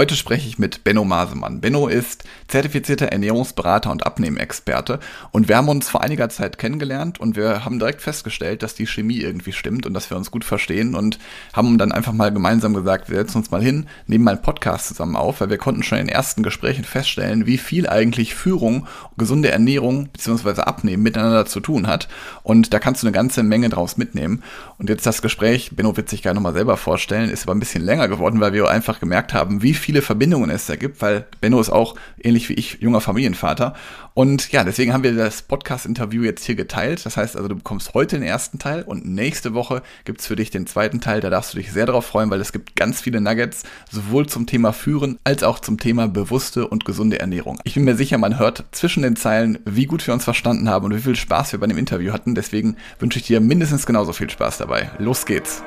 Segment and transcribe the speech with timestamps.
[0.00, 1.60] Heute spreche ich mit Benno Masemann.
[1.60, 4.98] Benno ist zertifizierter Ernährungsberater und Abnehmexperte
[5.30, 8.86] und wir haben uns vor einiger Zeit kennengelernt und wir haben direkt festgestellt, dass die
[8.86, 11.18] Chemie irgendwie stimmt und dass wir uns gut verstehen und
[11.52, 14.88] haben dann einfach mal gemeinsam gesagt, wir setzen uns mal hin, nehmen mal einen Podcast
[14.88, 18.86] zusammen auf, weil wir konnten schon in den ersten Gesprächen feststellen, wie viel eigentlich Führung,
[19.18, 20.62] gesunde Ernährung bzw.
[20.62, 22.08] Abnehmen miteinander zu tun hat
[22.42, 24.42] und da kannst du eine ganze Menge draus mitnehmen.
[24.78, 27.84] Und jetzt das Gespräch, Benno wird sich gerne nochmal selber vorstellen, ist aber ein bisschen
[27.84, 31.60] länger geworden, weil wir einfach gemerkt haben, wie viele Verbindungen es da gibt, weil Benno
[31.60, 33.74] ist auch ähnlich wie ich junger Familienvater.
[34.14, 37.04] Und ja, deswegen haben wir das Podcast-Interview jetzt hier geteilt.
[37.04, 40.50] Das heißt also, du bekommst heute den ersten Teil und nächste Woche gibt's für dich
[40.50, 41.20] den zweiten Teil.
[41.20, 44.46] Da darfst du dich sehr darauf freuen, weil es gibt ganz viele Nuggets, sowohl zum
[44.46, 47.58] Thema Führen als auch zum Thema bewusste und gesunde Ernährung.
[47.64, 50.84] Ich bin mir sicher, man hört zwischen den Zeilen, wie gut wir uns verstanden haben
[50.84, 52.36] und wie viel Spaß wir bei dem Interview hatten.
[52.36, 54.92] Deswegen wünsche ich dir mindestens genauso viel Spaß dabei.
[54.98, 55.64] Los geht's!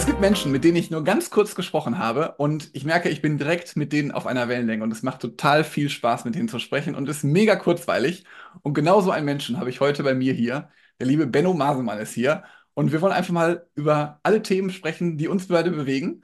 [0.00, 3.20] Es gibt Menschen, mit denen ich nur ganz kurz gesprochen habe und ich merke, ich
[3.20, 6.48] bin direkt mit denen auf einer Wellenlänge und es macht total viel Spaß, mit denen
[6.48, 8.24] zu sprechen und ist mega kurzweilig.
[8.62, 10.70] Und genau so einen Menschen habe ich heute bei mir hier.
[10.98, 15.18] Der liebe Benno Masemann ist hier und wir wollen einfach mal über alle Themen sprechen,
[15.18, 16.22] die uns beide bewegen.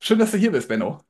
[0.00, 1.02] Schön, dass du hier bist, Benno.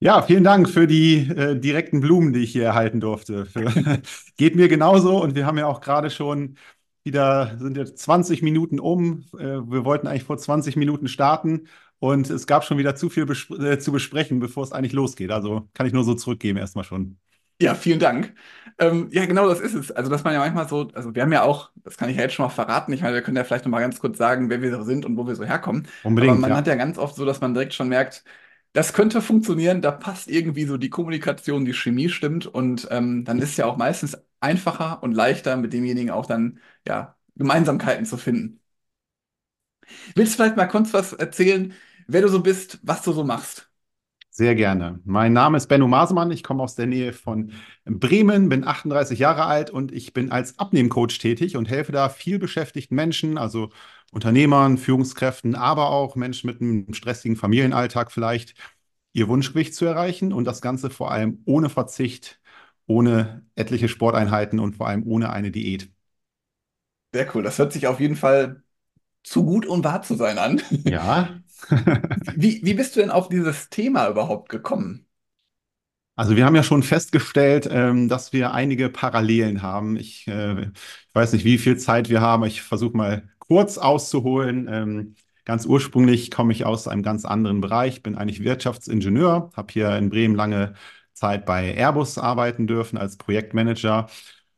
[0.00, 3.46] Ja, vielen Dank für die äh, direkten Blumen, die ich hier erhalten durfte.
[4.36, 6.56] Geht mir genauso und wir haben ja auch gerade schon
[7.04, 9.24] wieder sind jetzt 20 Minuten um.
[9.38, 13.26] Äh, wir wollten eigentlich vor 20 Minuten starten und es gab schon wieder zu viel
[13.26, 15.30] bespr äh, zu besprechen, bevor es eigentlich losgeht.
[15.30, 17.18] Also kann ich nur so zurückgeben erstmal schon.
[17.60, 18.34] Ja, vielen Dank.
[18.78, 19.92] Ähm, ja, genau das ist es.
[19.92, 22.22] Also, dass man ja manchmal so, also wir haben ja auch, das kann ich ja
[22.22, 24.50] jetzt schon mal verraten, ich meine, wir können ja vielleicht noch mal ganz kurz sagen,
[24.50, 25.86] wer wir so sind und wo wir so herkommen.
[26.02, 26.32] Unbedingt.
[26.32, 26.56] Aber man ja.
[26.56, 28.24] hat ja ganz oft so, dass man direkt schon merkt,
[28.72, 33.38] das könnte funktionieren, da passt irgendwie so die Kommunikation, die Chemie stimmt und ähm, dann
[33.38, 38.18] ist es ja auch meistens einfacher und leichter, mit demjenigen auch dann, ja, Gemeinsamkeiten zu
[38.18, 38.60] finden.
[40.14, 41.72] Willst du vielleicht mal kurz was erzählen,
[42.06, 43.70] wer du so bist, was du so machst?
[44.30, 45.00] Sehr gerne.
[45.04, 46.32] Mein Name ist Benno Masemann.
[46.32, 47.52] Ich komme aus der Nähe von
[47.84, 52.40] Bremen, bin 38 Jahre alt und ich bin als Abnehmcoach tätig und helfe da viel
[52.40, 53.70] beschäftigten Menschen, also
[54.10, 58.54] Unternehmern, Führungskräften, aber auch Menschen mit einem stressigen Familienalltag vielleicht,
[59.12, 62.40] ihr Wunschgewicht zu erreichen und das Ganze vor allem ohne Verzicht,
[62.86, 65.90] ohne etliche Sporteinheiten und vor allem ohne eine Diät.
[67.12, 67.42] Sehr cool.
[67.42, 68.62] Das hört sich auf jeden Fall
[69.24, 70.62] zu gut, um wahr zu sein an.
[70.84, 71.40] Ja.
[72.36, 75.06] Wie, wie bist du denn auf dieses Thema überhaupt gekommen?
[76.16, 79.96] Also wir haben ja schon festgestellt, ähm, dass wir einige Parallelen haben.
[79.96, 82.44] Ich, äh, ich weiß nicht, wie viel Zeit wir haben.
[82.44, 84.68] Ich versuche mal kurz auszuholen.
[84.70, 85.14] Ähm,
[85.44, 90.08] ganz ursprünglich komme ich aus einem ganz anderen Bereich, bin eigentlich Wirtschaftsingenieur, habe hier in
[90.10, 90.74] Bremen lange
[91.14, 94.08] Zeit bei Airbus arbeiten dürfen als Projektmanager.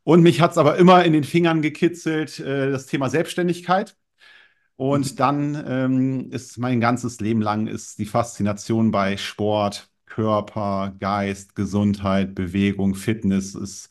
[0.04, 3.96] Und mich hat es aber immer in den Fingern gekitzelt, äh, das Thema Selbstständigkeit.
[4.76, 5.16] Und Mhm.
[5.16, 12.34] dann ähm, ist mein ganzes Leben lang ist die Faszination bei Sport, Körper, Geist, Gesundheit,
[12.34, 13.54] Bewegung, Fitness.
[13.54, 13.88] Ist,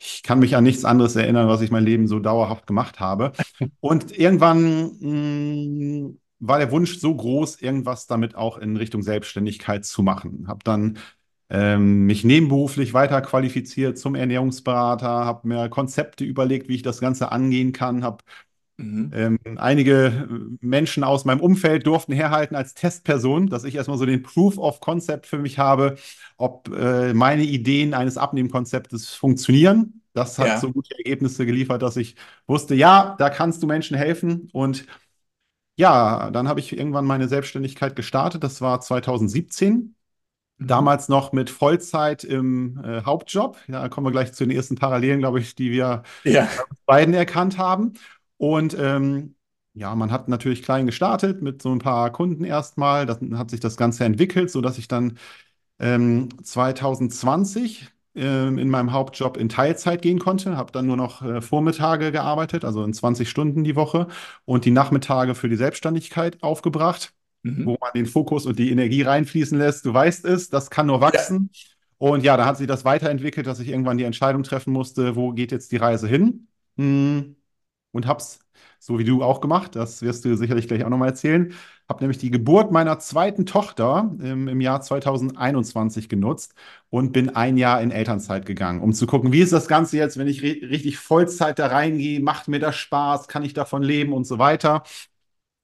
[0.00, 3.32] ich kann mich an nichts anderes erinnern, was ich mein Leben so dauerhaft gemacht habe.
[3.80, 10.02] Und irgendwann mh, war der Wunsch so groß, irgendwas damit auch in Richtung Selbstständigkeit zu
[10.02, 10.46] machen.
[10.48, 10.98] Habe dann
[11.50, 17.32] ähm, mich nebenberuflich weiter qualifiziert zum Ernährungsberater, habe mir Konzepte überlegt, wie ich das Ganze
[17.32, 18.24] angehen kann, habe
[18.78, 19.12] Mhm.
[19.12, 20.28] ähm, einige
[20.60, 24.80] Menschen aus meinem Umfeld durften herhalten als Testperson, dass ich erstmal so den Proof of
[24.80, 25.96] Concept für mich habe,
[26.36, 30.02] ob äh, meine Ideen eines Abnehmkonzeptes funktionieren.
[30.12, 30.58] Das hat Ja.
[30.58, 32.16] so gute Ergebnisse geliefert, dass ich
[32.46, 34.48] wusste, ja, da kannst du Menschen helfen.
[34.52, 34.86] Und
[35.76, 38.42] ja, dann habe ich irgendwann meine Selbstständigkeit gestartet.
[38.44, 39.94] Das war 2017.
[40.60, 43.58] Damals noch mit Vollzeit im äh, Hauptjob.
[43.68, 46.48] Ja, da kommen wir gleich zu den ersten Parallelen, glaube ich, die wir Ja.
[46.86, 47.94] beiden erkannt haben.
[48.38, 49.36] Und ähm,
[49.74, 53.06] ja, man hat natürlich klein gestartet mit so ein paar Kunden erstmal.
[53.06, 55.18] Dann hat sich das Ganze entwickelt, sodass ich dann
[55.78, 60.56] ähm, 2020 ähm, in meinem Hauptjob in Teilzeit gehen konnte.
[60.56, 64.08] Habe dann nur noch äh, Vormittage gearbeitet, also in 20 Stunden die Woche
[64.44, 67.12] und die Nachmittage für die Selbstständigkeit aufgebracht,
[67.42, 67.66] Mhm.
[67.66, 69.84] wo man den Fokus und die Energie reinfließen lässt.
[69.86, 71.02] Du weißt es, das kann nur Ja.
[71.02, 71.50] wachsen.
[71.98, 75.32] Und ja, da hat sich das weiterentwickelt, dass ich irgendwann die Entscheidung treffen musste, wo
[75.32, 76.46] geht jetzt die Reise hin?
[76.76, 77.36] Hm,
[77.92, 78.40] und hab's
[78.80, 79.74] so wie du auch gemacht.
[79.76, 81.52] Das wirst du sicherlich gleich auch nochmal erzählen.
[81.88, 86.54] Hab nämlich die Geburt meiner zweiten Tochter ähm, im Jahr 2021 genutzt
[86.90, 90.18] und bin ein Jahr in Elternzeit gegangen, um zu gucken, wie ist das Ganze jetzt,
[90.18, 94.12] wenn ich ri- richtig Vollzeit da reingehe, macht mir das Spaß, kann ich davon leben
[94.12, 94.82] und so weiter.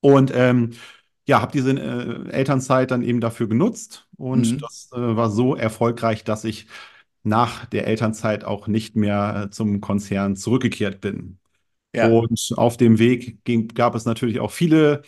[0.00, 0.72] Und ähm,
[1.26, 4.62] ja, habe diese äh, Elternzeit dann eben dafür genutzt und Mhm.
[4.62, 6.66] das äh, war so erfolgreich, dass ich
[7.22, 11.38] nach der Elternzeit auch nicht mehr äh, zum Konzern zurückgekehrt bin.
[11.92, 15.02] Ja, Und auf dem Weg ging, gab es natürlich auch viele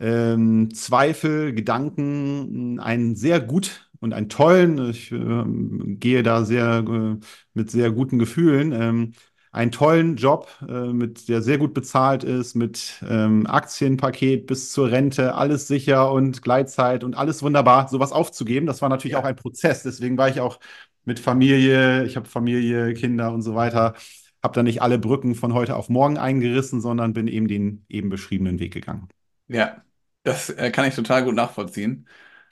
[0.00, 7.16] ähm, Zweifel, Gedanken, einen sehr gut und einen tollen, ich ähm, gehe da sehr äh,
[7.54, 9.12] mit sehr guten Gefühlen, ähm,
[9.52, 14.90] einen tollen Job, äh, mit, der sehr gut bezahlt ist, mit ähm, Aktienpaket bis zur
[14.90, 18.66] Rente, alles sicher und Gleitzeit und alles wunderbar, sowas aufzugeben.
[18.66, 19.30] Das war natürlich auch ja.
[19.30, 19.82] ein Prozess.
[19.82, 20.60] Deswegen war ich auch
[21.04, 23.94] mit Familie, ich habe Familie, Kinder und so weiter,
[24.42, 28.08] habe da nicht alle Brücken von heute auf morgen eingerissen, sondern bin eben den eben
[28.08, 29.08] beschriebenen Weg gegangen.
[29.48, 29.82] Ja,
[30.22, 32.06] das äh, kann ich total gut nachvollziehen.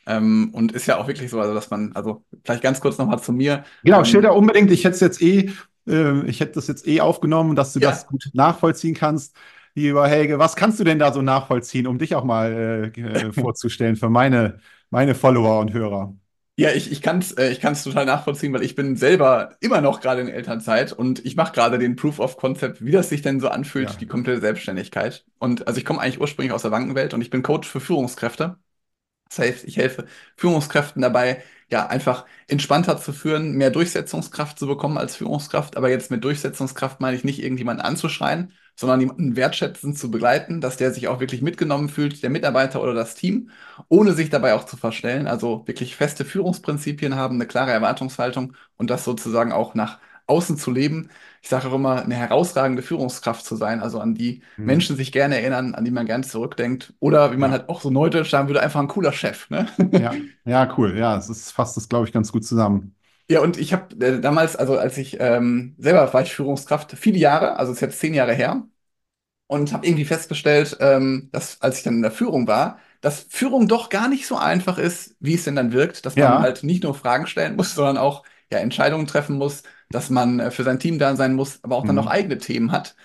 [0.06, 3.21] Ähm, und ist ja auch wirklich so, also dass man, also vielleicht ganz kurz nochmal
[3.21, 3.65] zu mir.
[3.85, 4.71] Genau, Ähm, schilder unbedingt.
[4.71, 5.53] Ich hätte es jetzt eh,
[5.88, 9.37] äh, ich hätte das jetzt eh aufgenommen, dass du das ja, gut nachvollziehen kannst.
[9.75, 13.32] Lieber Helge, was kannst du denn da so nachvollziehen, um dich auch mal äh, äh,
[13.32, 16.14] vorzustellen für meine, meine Follower und Hörer?
[16.56, 19.81] ja, ich, ich kann es äh, ich kann's total nachvollziehen, weil ich bin selber immer
[19.81, 23.23] noch gerade in Elternzeit und ich mache gerade den Proof of Concept, wie das sich
[23.23, 24.00] denn so anfühlt, Ja.
[24.00, 25.25] die komplette Selbstständigkeit.
[25.38, 28.58] Und also ich komme eigentlich ursprünglich aus der Bankenwelt und ich bin Coach für Führungskräfte.
[29.29, 30.06] Das heißt, ich helfe
[30.37, 35.76] Führungskräften dabei, ja, einfach entspannter zu führen, mehr Durchsetzungskraft zu bekommen als Führungskraft.
[35.76, 40.76] Aber jetzt mit Durchsetzungskraft meine ich nicht, irgendjemanden anzuschreien, sondern jemanden wertschätzend zu begleiten, dass
[40.76, 43.50] der sich auch wirklich mitgenommen fühlt, der Mitarbeiter oder das Team,
[43.88, 45.26] ohne sich dabei auch zu verstellen.
[45.26, 49.99] Also wirklich feste Führungsprinzipien haben, eine klare Erwartungshaltung und das sozusagen auch nach
[50.29, 51.11] außen zu leben.
[51.43, 54.65] Ich sage auch immer, eine herausragende Führungskraft zu sein, also an die Hm.
[54.65, 56.93] Menschen sich gerne erinnern, an die man gerne zurückdenkt.
[57.01, 57.59] Oder wie man Ja.
[57.59, 59.67] halt auch so neudeutsch sagen würde, einfach ein cooler Chef, ne?
[59.91, 60.23] Ja.
[60.45, 60.97] Ja, cool.
[60.99, 62.95] Ja, es ist, fasst das, glaube ich, ganz gut zusammen.
[63.31, 67.19] Ja, und ich habe äh, damals, also als ich ähm, selber war ich Führungskraft, viele
[67.19, 68.67] Jahre, also ist jetzt zehn Jahre her,
[69.49, 73.69] und habe irgendwie festgestellt, ähm, dass als ich dann in der Führung war, dass Führung
[73.69, 76.41] doch gar nicht so einfach ist, wie es denn dann wirkt, dass man Ja.
[76.41, 80.50] halt nicht nur Fragen stellen muss, sondern auch ja, Entscheidungen treffen muss, dass man äh,
[80.50, 82.08] für sein Team da sein muss, aber auch dann noch Hm.
[82.08, 82.96] eigene Themen hat.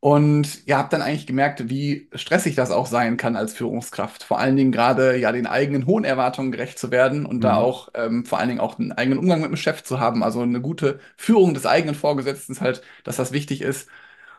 [0.00, 4.22] Und ja, habe dann eigentlich gemerkt, wie stressig das auch sein kann als Führungskraft.
[4.22, 7.58] Vor allen Dingen gerade ja den eigenen hohen Erwartungen gerecht zu werden und da Hm.
[7.58, 10.22] auch ähm, vor allen Dingen auch einen eigenen Umgang mit dem Chef zu haben.
[10.22, 13.88] Also eine gute Führung des eigenen Vorgesetzten halt, dass das wichtig ist.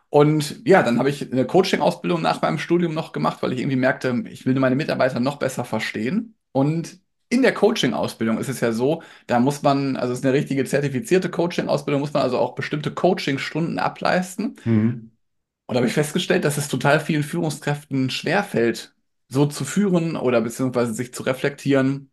[0.09, 3.75] Und ja, dann habe ich eine Coaching-Ausbildung nach meinem Studium noch gemacht, weil ich irgendwie
[3.77, 6.35] merkte, ich will meine Mitarbeiter noch besser verstehen.
[6.51, 6.99] Und
[7.29, 10.65] in der Coaching-Ausbildung ist es ja so, da muss man, also es ist eine richtige
[10.65, 14.57] zertifizierte Coaching-Ausbildung, muss man also auch bestimmte Coaching-Stunden ableisten.
[14.63, 15.11] Hm.
[15.67, 18.93] Und da habe ich festgestellt, dass es total vielen Führungskräften schwerfällt,
[19.27, 22.09] so zu führen oder beziehungsweise sich zu reflektieren,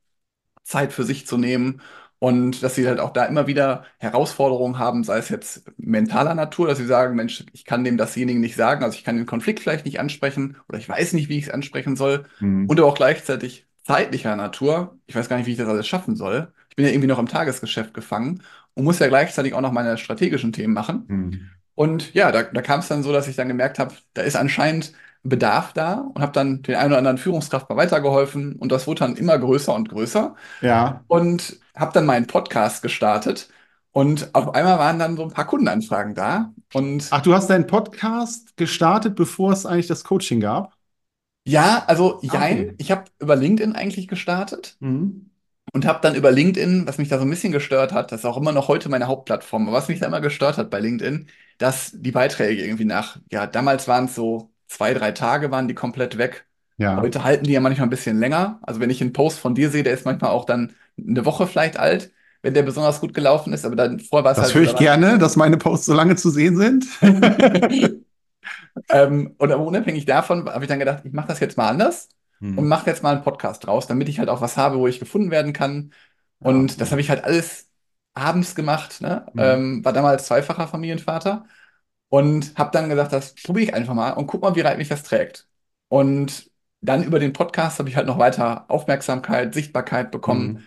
[0.65, 1.81] Zeit für sich zu nehmen
[2.19, 6.67] und dass sie halt auch da immer wieder Herausforderungen haben, sei es jetzt mentaler Natur,
[6.69, 9.61] dass sie sagen, Mensch, ich kann dem dasjenige nicht sagen, also ich kann den Konflikt
[9.61, 12.67] vielleicht nicht ansprechen oder ich weiß nicht, wie ich es ansprechen soll Hm.
[12.69, 16.17] und aber auch gleichzeitig zeitlicher Natur, ich weiß gar nicht, wie ich das alles schaffen
[16.17, 16.53] soll.
[16.71, 18.43] Ich bin ja irgendwie noch im Tagesgeschäft gefangen
[18.75, 21.05] und muss ja gleichzeitig auch noch meine strategischen Themen machen.
[21.09, 21.51] Hm.
[21.75, 24.37] Und ja, da, da kam es dann so, dass ich dann gemerkt habe, da ist
[24.37, 24.93] anscheinend
[25.23, 29.01] Bedarf da und habe dann den einen oder anderen Führungskraft mal weitergeholfen und das wurde
[29.01, 31.05] dann immer größer und größer Ja.
[31.09, 33.49] und habe dann meinen Podcast gestartet
[33.93, 37.67] und auf einmal waren dann so ein paar Kundenanfragen da und Ach, du hast deinen
[37.67, 40.76] Podcast gestartet, bevor es eigentlich das Coaching gab?
[41.47, 42.75] Ja, also Ah, jein, okay.
[42.79, 45.31] ich habe über LinkedIn eigentlich gestartet Hm.
[45.73, 48.25] und habe dann über LinkedIn, was mich da so ein bisschen gestört hat, das ist
[48.27, 51.29] auch immer noch heute meine Hauptplattform, aber was mich da immer gestört hat bei LinkedIn,
[51.59, 55.75] dass die Beiträge irgendwie nach, ja, damals waren es so zwei, drei Tage, waren die
[55.75, 56.47] komplett weg.
[56.79, 57.01] Ja.
[57.03, 58.59] Heute halten die ja manchmal ein bisschen länger.
[58.63, 61.47] Also wenn ich einen Post von dir sehe, der ist manchmal auch dann eine Woche
[61.47, 62.13] vielleicht alt,
[62.43, 64.63] wenn der besonders gut gelaufen ist, aber dann vorher war es Das halt so, höre
[64.63, 66.87] da ich gerne, dass meine Posts so lange zu sehen sind.
[68.89, 72.09] Ähm, und aber unabhängig davon habe ich dann gedacht, ich mache das jetzt mal anders
[72.55, 72.69] und Hm.
[72.69, 75.31] mache jetzt mal einen Podcast draus, damit ich halt auch was habe, wo ich gefunden
[75.31, 75.93] werden kann.
[76.41, 76.91] Ja, Und das okay.
[76.93, 77.71] habe ich halt alles
[78.15, 79.27] abends gemacht, ne?
[79.35, 79.41] Hm.
[79.43, 81.47] Ähm, war damals zweifacher Familienvater
[82.09, 84.89] und habe dann gesagt, das probiere ich einfach mal und guck mal, wie weit mich
[84.89, 85.49] das trägt.
[85.89, 90.59] Und dann über den Podcast habe ich halt noch weiter Aufmerksamkeit, Sichtbarkeit bekommen.
[90.59, 90.65] Hm.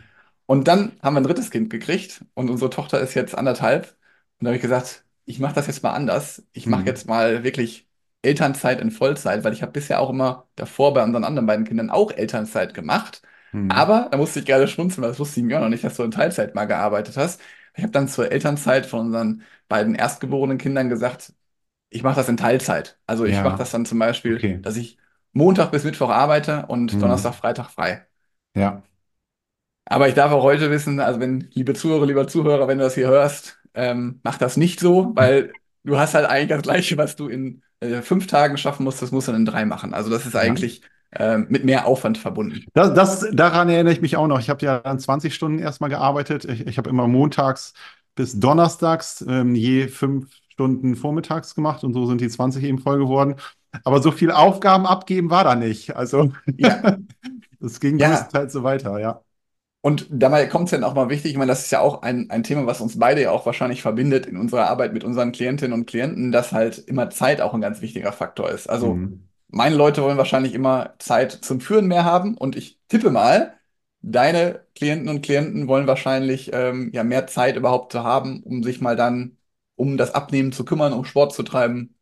[0.48, 3.98] Und dann haben wir ein drittes Kind gekriegt und unsere Tochter ist jetzt anderthalb.
[4.40, 6.44] Und da habe ich gesagt, ich mache das jetzt mal anders.
[6.54, 6.88] Ich mache Hm.
[6.88, 7.89] jetzt mal wirklich
[8.22, 11.90] Elternzeit in Vollzeit, weil ich habe bisher auch immer davor bei unseren anderen beiden Kindern
[11.90, 13.22] auch Elternzeit gemacht.
[13.54, 13.70] Hm.
[13.70, 15.96] Aber da musste ich gerade schmunzeln, weil das wusste ich mir auch noch nicht, dass
[15.96, 17.40] du in Teilzeit mal gearbeitet hast.
[17.76, 21.34] Ich habe dann zur Elternzeit von unseren beiden erstgeborenen Kindern gesagt,
[21.90, 23.00] ich mache das in Teilzeit.
[23.08, 24.60] Also ich mache Ja, das dann zum Beispiel, okay.
[24.62, 24.98] dass ich
[25.34, 27.02] Montag bis Mittwoch arbeite und Hm.
[27.02, 28.08] Donnerstag, Freitag frei.
[28.56, 28.84] Ja.
[29.86, 32.96] Aber ich darf auch heute wissen, also wenn, liebe Zuhörer, lieber Zuhörer, wenn du das
[32.96, 37.16] hier hörst, ähm, mach das nicht so, weil du hast halt eigentlich das Gleiche, was
[37.16, 39.94] du in äh, fünf Tagen schaffen musst, das musst du dann in drei machen.
[39.94, 40.42] Also das ist Ja.
[40.42, 40.82] eigentlich
[41.12, 42.66] äh, mit mehr Aufwand verbunden.
[42.74, 44.40] Das, das, daran erinnere ich mich auch noch.
[44.40, 46.46] Ich habe ja dann 20 Stunden erstmal gearbeitet.
[46.46, 47.74] Ich, ich habe immer montags
[48.16, 53.00] bis donnerstags ähm, je fünf Stunden vormittags gemacht und so sind die 20 eben voll
[53.00, 53.36] geworden.
[53.84, 55.96] Aber so viel Aufgaben abgeben war da nicht.
[55.96, 56.98] Also Ja,
[57.62, 58.08] es ging ja.
[58.10, 59.22] größtenteils so weiter, ja.
[59.82, 62.30] Und dabei kommt es dann auch mal wichtig, ich meine, das ist ja auch ein,
[62.30, 65.74] ein Thema, was uns beide ja auch wahrscheinlich verbindet in unserer Arbeit mit unseren Klientinnen
[65.74, 68.70] und Klienten, dass halt immer Zeit auch ein ganz wichtiger Faktor ist.
[68.70, 69.30] Also Mhm.
[69.48, 73.54] meine Leute wollen wahrscheinlich immer Zeit zum Führen mehr haben und ich tippe mal,
[74.02, 78.82] deine Klienten und Klienten wollen wahrscheinlich ähm, ja mehr Zeit überhaupt zu haben, um sich
[78.82, 79.38] mal dann
[79.76, 81.96] um das Abnehmen zu kümmern, um Sport zu treiben.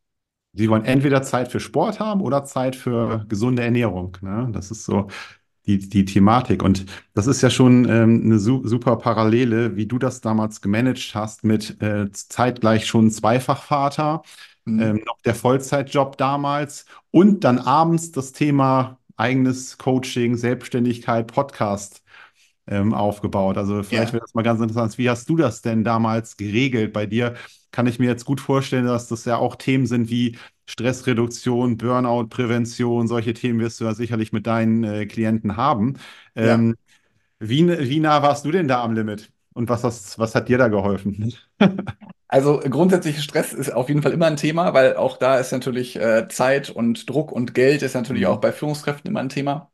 [0.53, 4.17] Sie wollen entweder Zeit für Sport haben oder Zeit für gesunde Ernährung.
[4.21, 4.49] Ne?
[4.51, 5.07] Das ist so
[5.67, 6.63] die, die Thematik.
[6.63, 11.13] Und das ist ja schon ähm, eine su super Parallele, wie du das damals gemanagt
[11.13, 14.21] hast mit äh, zeitgleich schon Zweifachvater,
[14.67, 14.79] Hm.
[14.81, 22.03] ähm, noch der Vollzeitjob damals und dann abends das Thema eigenes Coaching, Selbstständigkeit, Podcast
[22.67, 23.57] ähm, aufgebaut.
[23.57, 24.97] Also vielleicht Ja, wäre das mal ganz interessant.
[24.97, 26.93] Wie hast du das denn damals geregelt?
[26.93, 27.35] Bei dir
[27.71, 33.07] kann ich mir jetzt gut vorstellen, dass das ja auch Themen sind wie Stressreduktion, Burnout-Prävention.
[33.07, 35.95] Solche Themen wirst du ja sicherlich mit deinen äh, Klienten haben.
[36.41, 36.57] ja.
[36.57, 36.75] Ähm,
[37.39, 39.31] wie, wie nah warst du denn da am Limit?
[39.53, 41.33] Und was, hast, was hat dir da geholfen?
[42.29, 45.95] Also grundsätzlich Stress ist auf jeden Fall immer ein Thema, weil auch da ist natürlich
[45.95, 48.41] äh, Zeit und Druck und Geld ist natürlich auch Mhm.
[48.41, 49.71] bei Führungskräften immer ein Thema.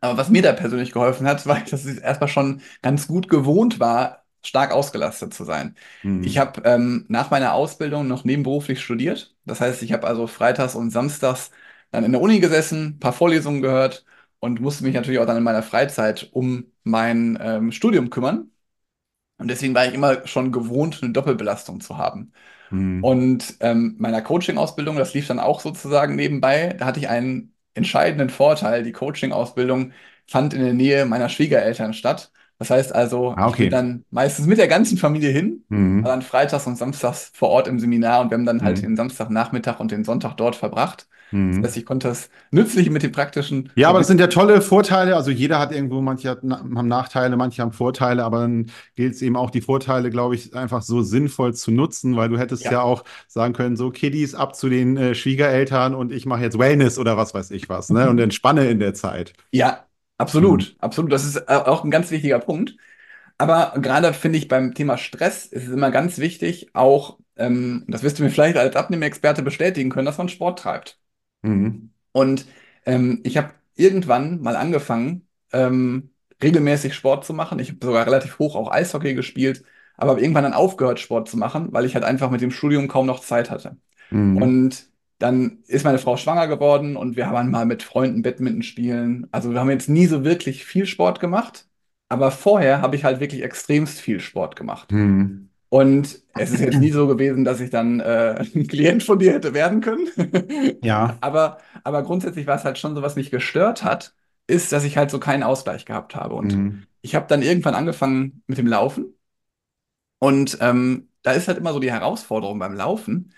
[0.00, 3.80] Aber was mir da persönlich geholfen hat, war, dass ich erstmal schon ganz gut gewohnt
[3.80, 5.76] war, stark ausgelastet zu sein.
[6.20, 6.38] Ich Mhm.
[6.38, 9.34] habe ähm, nach meiner Ausbildung noch nebenberuflich studiert.
[9.44, 11.50] Das heißt, ich habe also freitags und samstags
[11.90, 14.04] dann in der Uni gesessen, ein paar Vorlesungen gehört
[14.40, 18.50] und musste mich natürlich auch dann in meiner Freizeit um mein ähm, Studium kümmern.
[19.38, 22.32] Und deswegen war ich immer schon gewohnt, eine Doppelbelastung zu haben.
[22.70, 23.00] Mhm.
[23.00, 28.30] Und ähm, meiner Coaching-Ausbildung, das lief dann auch sozusagen nebenbei, da hatte ich einen entscheidenden
[28.30, 28.82] Vorteil.
[28.82, 29.92] Die Coaching-Ausbildung
[30.26, 32.32] fand in der Nähe meiner Schwiegereltern statt.
[32.62, 33.70] Das heißt also, Ah, ich bin okay.
[33.70, 35.64] dann meistens mit der ganzen Familie hin,
[36.00, 36.10] war Mhm.
[36.12, 38.82] dann freitags und samstags vor Ort im Seminar und wir haben dann halt Mhm.
[38.82, 41.08] den Samstagnachmittag und den Sonntag dort verbracht.
[41.50, 41.78] Das heißt, Mhm.
[41.78, 45.16] ich konnte das Nützliche mit dem Praktischen Ja, aber das sind ja tolle Vorteile.
[45.16, 49.22] Also jeder hat irgendwo, manche hat, haben Nachteile, manche haben Vorteile, aber dann gilt es
[49.22, 52.70] eben auch, die Vorteile, glaube ich, einfach so sinnvoll zu nutzen, weil du hättest ja
[52.72, 52.82] Ja.
[52.82, 56.98] auch sagen können, so Kiddies ab zu den äh, Schwiegereltern und ich mache jetzt Wellness
[56.98, 58.10] oder was weiß ich was, ne?
[58.10, 59.32] Und entspanne in der Zeit.
[59.50, 59.86] Ja,
[60.18, 60.24] Mhm.
[60.24, 61.12] absolut, absolut.
[61.12, 62.76] Das ist äh, auch ein ganz wichtiger Punkt.
[63.38, 68.02] Aber gerade finde ich beim Thema Stress ist es immer ganz wichtig, auch, ähm, das
[68.02, 71.00] wirst du mir vielleicht als Abnehmexperte bestätigen können, dass man Sport treibt.
[71.42, 71.92] Mhm.
[72.12, 72.46] Und
[72.86, 76.10] ähm, ich habe irgendwann mal angefangen, ähm,
[76.42, 77.58] regelmäßig Sport zu machen.
[77.58, 79.64] Ich habe sogar relativ hoch auch Eishockey gespielt,
[79.96, 82.88] aber habe irgendwann dann aufgehört, Sport zu machen, weil ich halt einfach mit dem Studium
[82.88, 83.76] kaum noch Zeit hatte.
[84.10, 84.36] Mhm.
[84.36, 84.91] Und
[85.22, 89.28] dann ist meine Frau schwanger geworden und wir haben mal mit Freunden Badminton spielen.
[89.32, 91.66] Also wir haben jetzt nie so wirklich viel Sport gemacht,
[92.08, 94.90] aber vorher habe ich halt wirklich extremst viel Sport gemacht.
[94.92, 95.50] Mhm.
[95.68, 99.32] Und es ist jetzt nie so gewesen, dass ich dann äh, ein Klient von dir
[99.32, 100.08] hätte werden können.
[100.82, 101.18] Ja.
[101.20, 104.14] Aber, aber grundsätzlich war es halt schon so, was mich gestört hat,
[104.46, 106.34] ist, dass ich halt so keinen Ausgleich gehabt habe.
[106.34, 106.86] Und Mhm.
[107.00, 109.14] ich habe dann irgendwann angefangen mit dem Laufen.
[110.18, 113.32] Und ähm, da ist halt immer so die Herausforderung beim Laufen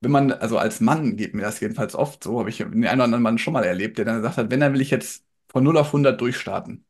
[0.00, 3.00] wenn man, also als Mann geht mir das jedenfalls oft so, habe ich den einen
[3.00, 5.24] oder anderen Mann schon mal erlebt, der dann gesagt hat, wenn, dann will ich jetzt
[5.48, 6.84] von null auf hundert durchstarten.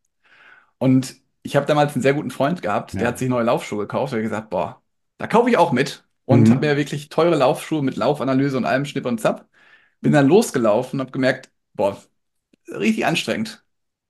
[0.79, 3.19] Und ich habe damals einen sehr guten Freund gehabt, der hat Ja.
[3.19, 4.83] sich neue Laufschuhe gekauft, der hat gesagt, boah,
[5.19, 6.05] da kaufe ich auch mit.
[6.27, 6.69] Und habe Mhm.
[6.69, 9.49] mir wirklich teure Laufschuhe mit Laufanalyse und allem Schnipp und Zapp.
[10.01, 11.99] Bin dann losgelaufen und habe gemerkt, boah,
[12.69, 13.65] richtig anstrengend.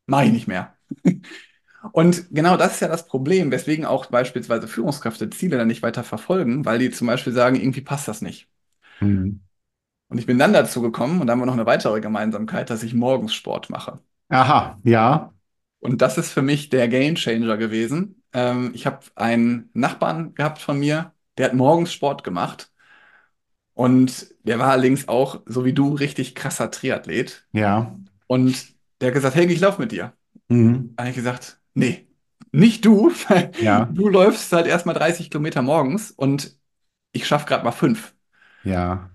[0.07, 0.77] Mache ich nicht mehr.
[1.93, 6.05] Und genau das ist ja das Problem, weswegen auch beispielsweise Führungskräfte Ziele dann nicht weiter
[6.05, 8.49] verfolgen, weil die zum Beispiel sagen, irgendwie passt das nicht.
[9.01, 9.41] Mhm.
[10.09, 12.83] Und ich bin dann dazu gekommen, und da haben wir noch eine weitere Gemeinsamkeit, dass
[12.83, 14.01] ich morgens Sport mache.
[14.39, 15.33] Aha, ja,
[15.81, 18.23] Und das ist für mich der Gamechanger gewesen.
[18.33, 22.71] Ähm, ich habe einen Nachbarn gehabt von mir, der hat morgens Sport gemacht.
[23.75, 27.47] Und der war allerdings auch, so wie du, richtig krasser Triathlet.
[27.53, 27.95] ja.
[28.27, 30.15] Und der hat gesagt, hey, ich laufe mit dir.
[30.49, 30.95] Mhm.
[30.97, 32.09] Da habe ich gesagt, nee,
[32.53, 36.59] nicht du, weil Ja, du läufst halt erstmal 30 Kilometer morgens und
[37.13, 38.15] ich schaffe gerade mal fünf.
[38.63, 39.11] Ja,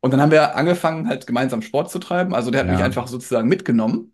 [0.00, 2.34] Und dann haben wir angefangen, halt gemeinsam Sport zu treiben.
[2.34, 2.86] Also der hat mich ja.
[2.86, 4.12] einfach sozusagen mitgenommen.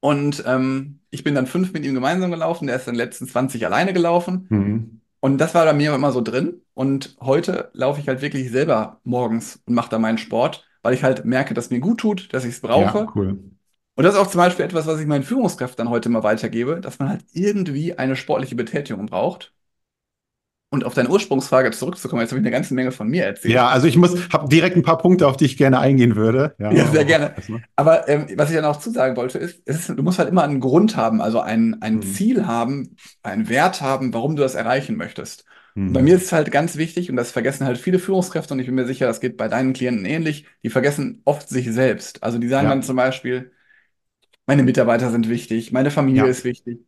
[0.00, 2.66] Und ähm, ich bin dann fünf mit ihm gemeinsam gelaufen.
[2.66, 4.46] Der ist dann letzten 20 alleine gelaufen.
[4.50, 5.00] Mhm.
[5.20, 6.62] Und das war bei mir immer so drin.
[6.74, 11.02] Und heute laufe ich halt wirklich selber morgens und mache da meinen Sport, weil ich
[11.02, 13.08] halt merke, dass mir gut tut, dass ich es Ja, brauche.
[13.14, 13.38] cool.
[13.96, 16.80] Und das ist auch zum Beispiel etwas, was ich meinen Führungskräften dann heute immer weitergebe,
[16.80, 19.54] dass man halt irgendwie eine sportliche Betätigung braucht.
[20.74, 23.54] Und auf deine Ursprungsfrage zurückzukommen, jetzt habe ich eine ganze Menge von mir erzählt.
[23.54, 26.56] Ja, also ich muss, habe direkt ein paar Punkte, auf die ich gerne eingehen würde.
[26.58, 27.32] Ja, ja sehr gerne.
[27.76, 30.58] Aber ähm, was ich ja noch zusagen wollte, ist, ist, du musst halt immer einen
[30.58, 32.02] Grund haben, also ein, ein mhm.
[32.02, 35.44] Ziel haben, einen Wert haben, warum du das erreichen möchtest.
[35.76, 35.92] Mhm.
[35.92, 38.66] Bei mir ist es halt ganz wichtig, und das vergessen halt viele Führungskräfte, und ich
[38.66, 42.24] bin mir sicher, das geht bei deinen Klienten ähnlich, die vergessen oft sich selbst.
[42.24, 42.70] Also die sagen ja.
[42.70, 43.52] dann zum Beispiel,
[44.44, 46.28] meine Mitarbeiter sind wichtig, meine Familie ja.
[46.28, 46.80] ist wichtig,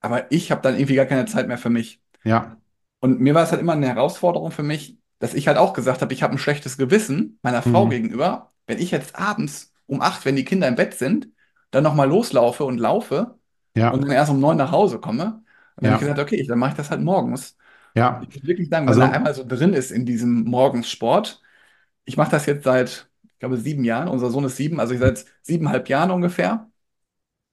[0.00, 2.00] aber ich habe dann irgendwie gar keine Zeit mehr für mich.
[2.24, 2.56] Ja.
[3.04, 6.00] Und mir war es halt immer eine Herausforderung für mich, dass ich halt auch gesagt
[6.00, 7.90] habe, ich habe ein schlechtes Gewissen meiner Frau mhm.
[7.90, 11.28] gegenüber, wenn ich jetzt abends um acht, wenn die Kinder im Bett sind,
[11.70, 13.38] dann nochmal loslaufe und laufe
[13.76, 13.90] ja.
[13.90, 15.42] und dann erst um neun nach Hause komme.
[15.76, 15.90] Und dann ja.
[15.90, 17.58] habe ich gesagt, okay, dann mache ich das halt morgens.
[17.94, 18.22] Ja.
[18.26, 21.42] Ich würde wirklich sagen, wenn also, er einmal so drin ist in diesem Morgenssport,
[22.06, 24.08] ich mache das jetzt seit, ich glaube, sieben Jahren.
[24.08, 26.70] Unser Sohn ist sieben, also seit siebeneinhalb Jahren ungefähr.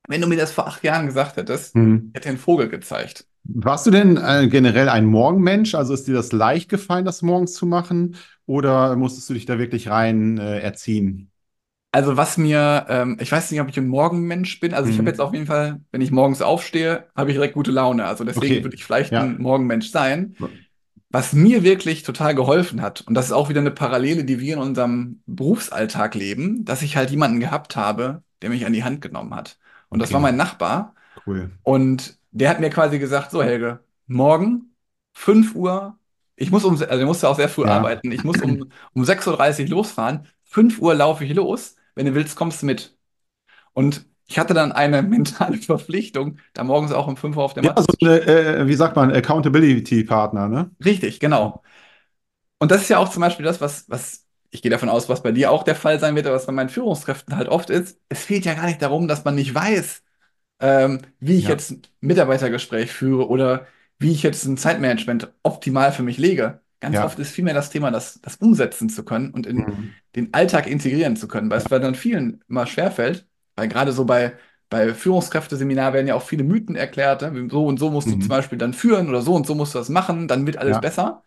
[0.08, 2.12] Wenn du mir das vor acht Jahren gesagt hättest, hm.
[2.14, 3.26] hätte einen Vogel gezeigt.
[3.44, 5.76] Warst du denn äh, generell ein Morgenmensch?
[5.76, 8.16] Also ist dir das leicht gefallen, das morgens zu machen?
[8.46, 11.32] Oder musstest du dich da wirklich rein äh, erziehen?
[11.92, 14.74] Also was mir, ähm, ich weiß nicht, ob ich ein Morgenmensch bin.
[14.74, 15.08] Also ich habe mhm.
[15.10, 18.06] jetzt auf jeden Fall, wenn ich morgens aufstehe, habe ich direkt gute Laune.
[18.06, 18.64] Also deswegen okay.
[18.64, 19.24] würde ich vielleicht ja.
[19.24, 20.36] ein Morgenmensch sein.
[21.10, 24.54] Was mir wirklich total geholfen hat, und das ist auch wieder eine Parallele, die wir
[24.54, 29.02] in unserem Berufsalltag leben, dass ich halt jemanden gehabt habe, der mich an die Hand
[29.02, 29.58] genommen hat.
[29.90, 30.96] Und das war mein Nachbar.
[31.26, 31.52] Cool.
[31.64, 34.76] Und der hat mir quasi gesagt, so Helge, morgen
[35.14, 35.98] 5 Uhr,
[36.36, 37.78] ich muss um, also ich musste auch sehr früh ja.
[37.78, 42.16] arbeiten, ich muss um, um 6.30 Uhr losfahren, 5 Uhr laufe ich los wenn du
[42.16, 42.98] willst, kommst du mit.
[43.74, 47.64] Und ich hatte dann eine mentale Verpflichtung, da morgens auch um 5 Uhr auf der
[47.64, 47.82] Matte.
[47.82, 50.72] Ja, so eine, äh, wie sagt man, Accountability-Partner, ne?
[50.84, 51.62] Richtig, genau.
[52.60, 55.24] Und das ist ja auch zum Beispiel das, was, was ich gehe davon aus, was
[55.24, 58.00] bei dir auch der Fall sein wird, aber was bei meinen Führungskräften halt oft ist.
[58.10, 60.04] Es fehlt ja gar nicht darum, dass man nicht weiß,
[60.62, 61.50] ähm, wie ich ja.
[61.52, 63.68] jetzt ein Mitarbeitergespräch führe oder
[64.00, 66.62] wie ich jetzt ein Zeitmanagement optimal für mich lege.
[66.80, 67.06] Ganz ja.
[67.06, 69.90] oft ist vielmehr das Thema, das, das umsetzen zu können und in mhm.
[70.16, 74.06] den Alltag integrieren zu können, weil es bei dann vielen immer schwerfällt, weil gerade so
[74.06, 74.34] bei,
[74.70, 77.48] bei Führungskräfteseminar werden ja auch viele Mythen erklärt, ne?
[77.52, 78.14] so und so musst mhm.
[78.14, 80.58] du zum Beispiel dann führen oder so und so musst du das machen, dann wird
[80.58, 80.80] alles ja.
[80.80, 81.24] besser.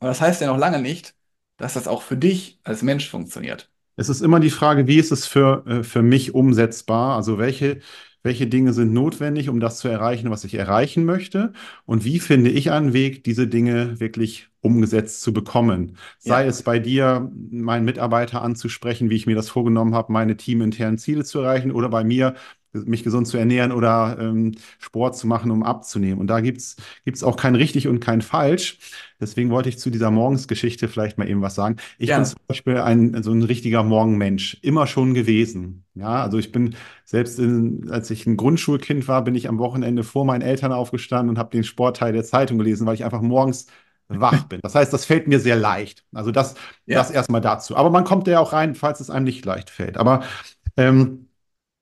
[0.00, 1.14] Aber das heißt ja noch lange nicht,
[1.56, 3.70] dass das auch für dich als Mensch funktioniert.
[3.96, 7.16] Es ist immer die Frage, wie ist es für, äh, für mich umsetzbar?
[7.16, 7.80] Also welche,
[8.28, 11.54] welche Dinge sind notwendig, um das zu erreichen, was ich erreichen möchte?
[11.86, 15.96] Und wie finde ich einen Weg, diese Dinge wirklich umgesetzt zu bekommen?
[16.18, 16.48] Sei ja.
[16.48, 21.24] es bei dir, meinen Mitarbeiter anzusprechen, wie ich mir das vorgenommen habe, meine teaminternen Ziele
[21.24, 22.34] zu erreichen, oder bei mir,
[22.72, 26.18] mich gesund zu ernähren oder ähm, Sport zu machen, um abzunehmen.
[26.18, 28.78] Und da gibt es auch kein richtig und kein falsch.
[29.18, 31.76] Deswegen wollte ich zu dieser Morgensgeschichte vielleicht mal eben was sagen.
[31.96, 32.18] Ich ja.
[32.18, 35.84] bin zum Beispiel ein, so ein richtiger Morgenmensch, immer schon gewesen.
[35.98, 40.04] Ja, also ich bin selbst in, als ich ein Grundschulkind war, bin ich am Wochenende
[40.04, 43.66] vor meinen Eltern aufgestanden und habe den Sportteil der Zeitung gelesen, weil ich einfach morgens
[44.08, 44.60] wach bin.
[44.62, 46.04] Das heißt, das fällt mir sehr leicht.
[46.12, 46.54] Also das,
[46.86, 46.96] ja.
[46.96, 47.76] das erstmal dazu.
[47.76, 49.98] Aber man kommt ja auch rein, falls es einem nicht leicht fällt.
[49.98, 50.22] Aber
[50.76, 51.28] ähm,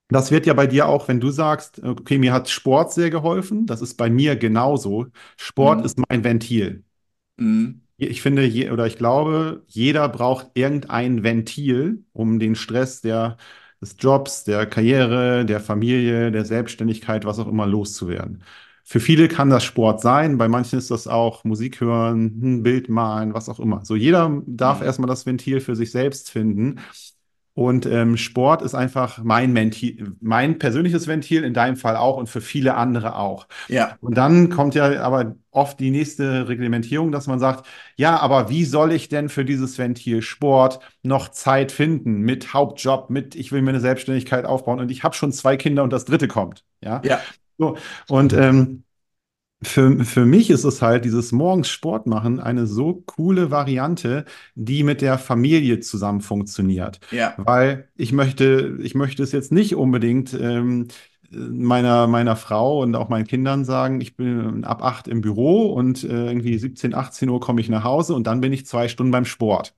[0.09, 3.67] das wird ja bei dir auch, wenn du sagst, okay, mir hat Sport sehr geholfen,
[3.67, 5.07] das ist bei mir genauso.
[5.37, 5.85] Sport mhm.
[5.85, 6.85] ist mein Ventil.
[7.37, 7.83] Mhm.
[7.99, 13.39] Ich finde, je, oder ich glaube, jeder braucht irgendein Ventil, um den Stress der,
[13.81, 18.43] des Jobs, der Karriere, der Familie, der Selbstständigkeit, was auch immer loszuwerden.
[18.85, 22.89] Für viele kann das Sport sein, bei manchen ist das auch Musik hören, ein Bild
[22.89, 23.85] malen, was auch immer.
[23.85, 24.87] So jeder darf mhm.
[24.87, 26.79] erstmal das Ventil für sich selbst finden.
[27.57, 32.29] Und ähm, Sport ist einfach mein, Ventil, mein persönliches Ventil, in deinem Fall auch und
[32.29, 33.49] für viele andere auch.
[33.69, 33.97] Ja.
[34.03, 37.67] Und dann kommt ja aber oft die nächste Reglementierung, dass man sagt,
[37.97, 43.09] ja, aber wie soll ich denn für dieses Ventil Sport noch Zeit finden mit Hauptjob,
[43.09, 46.05] mit ich will mir eine Selbstständigkeit aufbauen und ich habe schon zwei Kinder und das
[46.05, 46.63] dritte kommt.
[46.85, 47.01] Ja.
[47.07, 47.21] Ja.
[47.57, 48.85] So, und ähm,
[49.63, 54.83] für, für mich ist es halt dieses morgens Sport machen eine so coole Variante, die
[54.83, 57.01] mit der Familie zusammen funktioniert.
[57.11, 57.35] Ja.
[57.39, 60.89] Weil ich möchte, ich möchte es jetzt nicht unbedingt ähm,
[61.31, 66.05] meiner, meiner Frau und auch meinen Kindern sagen, ich bin ab acht im Büro und
[66.05, 69.11] äh, irgendwie 17, 18 Uhr komme ich nach Hause und dann bin ich zwei Stunden
[69.11, 69.75] beim Sport.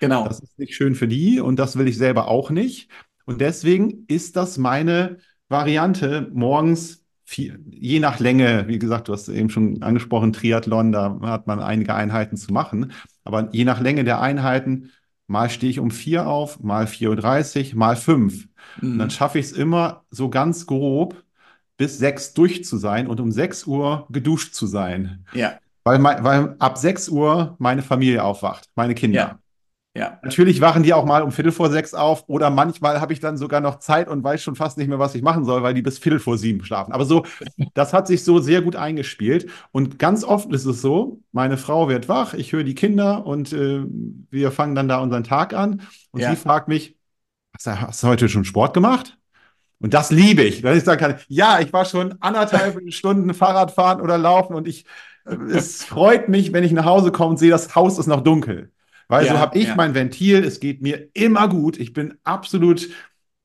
[0.00, 0.26] Genau.
[0.26, 2.90] Das ist nicht schön für die und das will ich selber auch nicht.
[3.26, 9.28] Und deswegen ist das meine Variante, morgens viel, je nach Länge, wie gesagt, du hast
[9.28, 12.92] eben schon angesprochen, Triathlon, da hat man einige Einheiten zu machen.
[13.22, 14.90] Aber je nach Länge der Einheiten,
[15.28, 18.48] mal stehe ich um vier auf, mal 4.30 Uhr, mal fünf.
[18.80, 18.92] Mhm.
[18.92, 21.22] Und dann schaffe ich es immer so ganz grob,
[21.76, 25.24] bis sechs durch zu sein und um sechs Uhr geduscht zu sein.
[25.32, 25.60] Ja.
[25.84, 29.20] Weil, weil ab sechs Uhr meine Familie aufwacht, meine Kinder.
[29.20, 29.38] Ja.
[29.92, 33.18] Ja, Natürlich wachen die auch mal um Viertel vor sechs auf oder manchmal habe ich
[33.18, 35.74] dann sogar noch Zeit und weiß schon fast nicht mehr, was ich machen soll, weil
[35.74, 36.92] die bis Viertel vor sieben schlafen.
[36.92, 37.26] Aber so,
[37.74, 39.50] das hat sich so sehr gut eingespielt.
[39.72, 43.52] Und ganz oft ist es so, meine Frau wird wach, ich höre die Kinder und
[43.52, 43.82] äh,
[44.30, 45.82] wir fangen dann da unseren Tag an.
[46.12, 46.96] Und sie ja, fragt mich,
[47.58, 49.18] hast du, heute schon Sport gemacht?
[49.80, 53.72] Und das liebe ich, dass ich sagen kann, ja, ich war schon anderthalb Stunden Fahrrad
[53.72, 54.84] fahren oder laufen und ich,
[55.24, 58.20] äh, es freut mich, wenn ich nach Hause komme und sehe, das Haus ist noch
[58.20, 58.70] dunkel.
[59.10, 59.76] Weil so ja, habe ich ja.
[59.76, 62.88] mein Ventil, es geht mir immer gut, ich bin absolut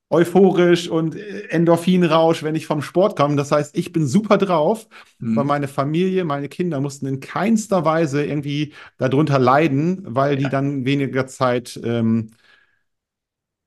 [0.09, 3.35] euphorisch und äh, Endorphinrausch, wenn ich vom Sport komme.
[3.35, 4.87] Das heißt, ich bin super drauf,
[5.33, 5.49] weil Mhm.
[5.49, 10.49] meine Familie, meine Kinder mussten in keinster Weise irgendwie darunter leiden, weil die Ja.
[10.49, 12.31] dann weniger Zeit ähm,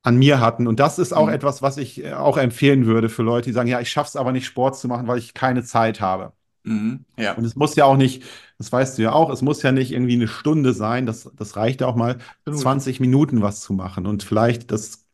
[0.03, 0.67] an mir hatten.
[0.67, 1.35] Und das ist auch Mhm.
[1.35, 4.17] etwas, was ich äh, auch empfehlen würde für Leute, die sagen, ja, ich schaffe es
[4.17, 6.33] aber nicht, Sport zu machen, weil ich keine Zeit habe.
[6.65, 7.05] Mhm.
[7.17, 8.25] Ja, Und es muss ja auch nicht,
[8.59, 11.07] das weißt du ja auch, es muss ja nicht irgendwie eine Stunde sein.
[11.07, 12.61] Das, das reicht ja auch mal absolut.
[12.61, 14.07] 20 Minuten was zu machen.
[14.07, 15.07] Und vielleicht, das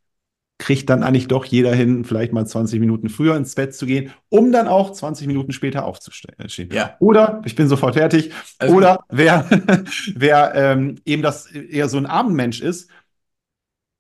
[0.59, 4.13] kriegt dann eigentlich doch jeder hin, vielleicht mal 20 Minuten früher ins Bett zu gehen,
[4.31, 6.37] um dann auch 20 Minuten später aufzustehen.
[6.69, 9.49] Ja, Oder, ich bin sofort fertig, also oder wer,
[10.15, 12.91] wer ähm, eben das eher so ein Abendmensch ist,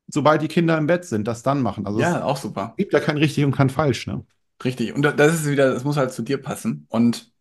[0.09, 1.87] sobald die Kinder im Bett sind, das dann machen.
[1.87, 2.77] Also es Ja, auch super.
[2.77, 4.25] gibt ja kein richtig und kein falsch, ne?
[4.65, 4.93] Richtig.
[4.95, 6.87] Und da- das ist wieder, das muss halt zu dir passen.
[6.89, 7.33] Und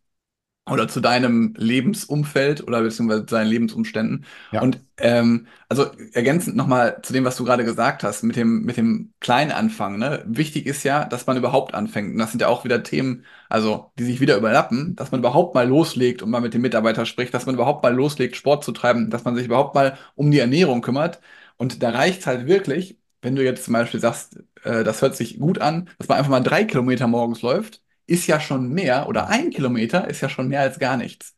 [0.69, 4.26] oder zu deinem Lebensumfeld oder beziehungsweise zu deinen Lebensumständen.
[4.52, 8.63] Ja, Und ähm, also ergänzend nochmal zu dem, was du gerade gesagt hast, mit dem,
[8.63, 10.23] mit dem kleinen Anfang, ne?
[10.26, 12.13] Wichtig ist ja, dass man überhaupt anfängt.
[12.13, 15.54] Und das sind ja auch wieder Themen, also die sich wieder überlappen, dass man überhaupt
[15.56, 18.71] mal loslegt und mal mit dem Mitarbeiter spricht, dass man überhaupt mal loslegt, Sport zu
[18.71, 21.19] treiben, dass man sich überhaupt mal um die Ernährung kümmert.
[21.58, 25.15] Und da reicht es halt wirklich, wenn du jetzt zum Beispiel sagst, äh, das hört
[25.15, 29.08] sich gut an, dass man einfach mal drei Kilometer morgens läuft ist ja schon mehr
[29.08, 31.36] oder ein Kilometer ist ja schon mehr als gar nichts.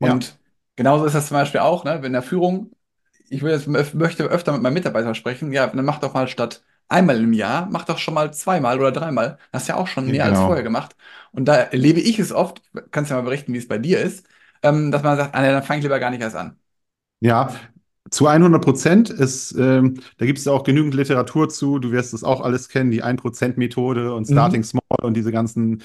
[0.00, 0.38] ja, Und
[0.76, 2.72] genauso ist das zum Beispiel auch, ne, wenn der Führung,
[3.28, 6.62] ich will jetzt, möchte öfter mit meinem Mitarbeiter sprechen, ja, dann mach doch mal statt
[6.88, 9.38] einmal im Jahr, mach doch schon mal zweimal oder dreimal.
[9.52, 10.64] Das ist ja auch schon mehr als vorher genau.
[10.64, 10.96] gemacht.
[11.32, 14.26] Und da erlebe ich es oft, kannst ja mal berichten, wie es bei dir ist,
[14.62, 16.58] ähm, dass man sagt, ah, dann fange ich lieber gar nicht erst an.
[17.20, 17.54] Ja,
[18.14, 21.78] zu 100 Prozent ist, ähm, da gibt es ja auch genügend Literatur zu.
[21.78, 24.64] Du wirst das auch alles kennen, die 1%-Methode und Starting Mhm.
[24.64, 25.82] Small und diese ganzen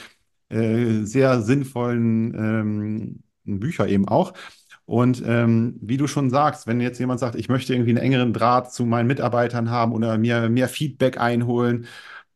[0.50, 4.34] äh, sehr sinnvollen ähm, Bücher eben auch.
[4.86, 8.34] Und ähm, wie du schon sagst, wenn jetzt jemand sagt, ich möchte irgendwie einen engeren
[8.34, 11.86] Draht zu meinen Mitarbeitern haben oder mir mehr Feedback einholen,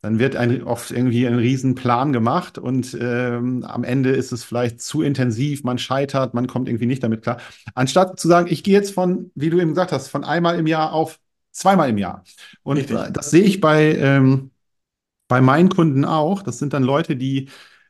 [0.04, 4.82] dann wird ein, oft irgendwie ein Riesenplan gemacht und ähm, am Ende ist es vielleicht
[4.82, 7.38] zu intensiv, man scheitert, man kommt irgendwie nicht damit klar.
[7.74, 10.68] Anstatt zu sagen, ich gehe jetzt von, wie du eben gesagt hast, von einmal im
[10.68, 11.22] Jahr auf
[11.54, 12.26] zweimal im Jahr.
[12.64, 12.98] Und Richtig.
[13.14, 14.52] das sehe ich bei, ähm,
[15.30, 16.42] bei meinen Kunden auch.
[16.42, 17.48] Das sind dann Leute, die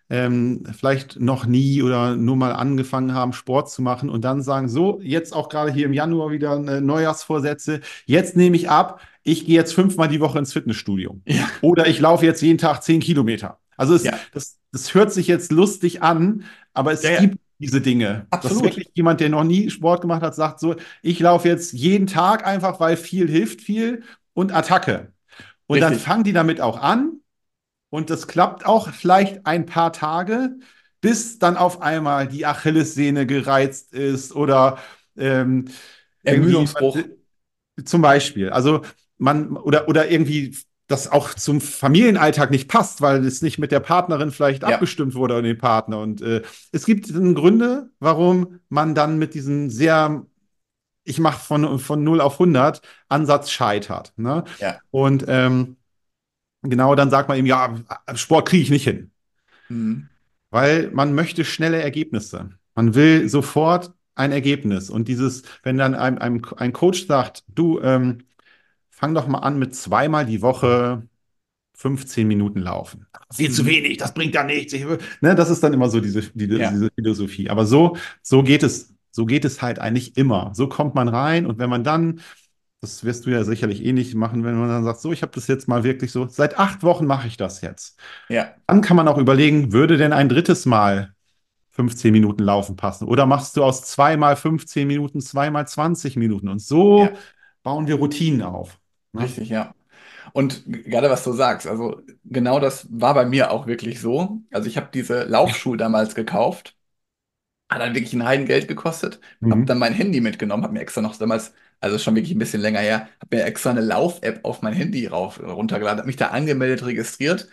[0.10, 4.70] ähm, vielleicht noch nie oder nur mal angefangen haben, Sport zu machen und dann sagen,
[4.70, 9.46] so, jetzt auch gerade hier im Januar wieder äh, Neujahrsvorsätze, jetzt nehme ich ab, ich
[9.46, 11.20] gehe jetzt fünfmal die Woche ins Fitnessstudio.
[11.26, 13.60] Ja, Oder ich laufe jetzt jeden Tag zehn Kilometer.
[13.78, 17.82] Also es, ja, das, das hört sich jetzt lustig an, aber es ja, gibt diese
[17.82, 18.28] Dinge.
[18.30, 18.63] Dass absolut.
[18.66, 22.46] wirklich jemand, der noch nie Sport gemacht hat, sagt so, ich laufe jetzt jeden Tag
[22.46, 25.13] einfach, weil viel hilft viel und Attacke.
[25.68, 26.08] Und dann Richtig.
[26.08, 27.20] fangen die damit auch an
[27.94, 30.56] und das klappt auch vielleicht ein paar Tage,
[31.00, 34.80] bis dann auf einmal die Achillessehne gereizt ist oder
[35.16, 35.66] ähm,
[36.24, 36.98] Ermüdungsbruch.
[37.86, 38.50] zum Beispiel.
[38.50, 38.82] Also
[39.20, 43.80] man oder oder irgendwie das auch zum Familienalltag nicht passt, weil es nicht mit der
[43.80, 46.00] Partnerin vielleicht Ja, abgestimmt wurde oder dem Partner.
[46.00, 50.26] Und äh, es gibt Gründe, warum man dann mit diesem sehr,
[51.04, 54.14] ich mache von, von null auf hundert Ansatz scheitert.
[54.18, 54.46] Ne?
[54.58, 54.80] ja.
[54.90, 55.78] Und ähm,
[56.63, 57.76] genau dann sagt man eben, ja,
[58.15, 59.12] Sport kriege ich nicht hin,
[59.69, 60.08] Mhm.
[60.49, 62.49] weil man möchte schnelle Ergebnisse.
[62.76, 64.89] Man will sofort ein Ergebnis.
[64.89, 68.19] Und dieses, wenn dann ein, ein, ein Coach sagt, du, ähm,
[68.91, 71.04] fang doch mal an mit zweimal die Woche
[71.76, 73.08] 15 Minuten laufen.
[73.34, 74.73] Viel zu wenig, das bringt ja nichts.
[74.73, 74.86] Ich,
[75.21, 77.49] ne, das ist dann immer so diese, die, Ja, diese Philosophie.
[77.49, 80.52] Aber so, so geht es, so geht es halt eigentlich immer.
[80.56, 82.21] So kommt man rein und wenn man dann,
[82.84, 85.32] das wirst du ja sicherlich eh nicht machen, wenn man dann sagt, so, ich habe
[85.34, 88.00] das jetzt mal wirklich so, seit acht Wochen mache ich das jetzt.
[88.30, 91.13] ja, Dann kann man auch überlegen, würde denn ein drittes Mal
[91.72, 93.08] 15 Minuten Laufen passen?
[93.08, 96.50] Oder machst du aus zweimal 15 Minuten, zweimal 20 Minuten?
[96.50, 97.24] Und so ja.
[97.63, 98.80] bauen wir Routinen auf.
[99.13, 99.36] Ne?
[99.36, 99.76] Richtig, ja.
[100.34, 104.41] Und gerade was du sagst, also genau das war bei mir auch wirklich so.
[104.52, 106.78] Also ich habe diese Laufschuhe damals gekauft,
[107.69, 109.19] hat dann wirklich ein Heidengeld gekostet,
[109.50, 109.65] habe Mhm.
[109.65, 112.80] dann mein Handy mitgenommen, habe mir extra noch damals, also schon wirklich ein bisschen länger
[112.80, 116.86] her, habe mir extra eine Lauf-App auf mein Handy rauf, runtergeladen, habe mich da angemeldet,
[116.86, 117.48] registriert,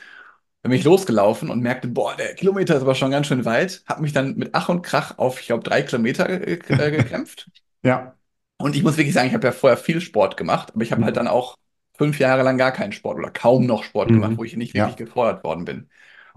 [0.63, 4.03] bin mich losgelaufen und merkte, boah, der Kilometer ist aber schon ganz schön weit, habe
[4.03, 7.51] mich dann mit Ach und Krach auf, ich glaube, drei Kilometer äh, gekämpft.
[7.83, 8.17] Ja.
[8.59, 11.05] Und ich muss wirklich sagen, ich habe ja vorher viel Sport gemacht, aber ich habe
[11.05, 11.17] halt Mhm.
[11.17, 11.57] dann auch
[11.97, 14.45] fünf Jahre lang gar keinen Sport oder kaum noch Sport gemacht, wo Mhm.
[14.45, 14.97] ich nicht wirklich Ja.
[14.97, 15.89] gefordert worden bin.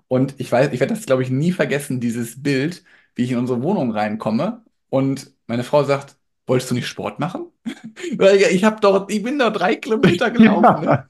[0.08, 2.84] Und ich weiß, ich werde das, glaube ich, nie vergessen, dieses Bild,
[3.15, 7.47] wie ich in unsere Wohnung reinkomme und meine Frau sagt, wolltest du nicht Sport machen?
[8.17, 10.95] Weil ja, ich habe doch, ich bin doch drei Kilometer gelaufen, ne?
[10.95, 11.10] Ja.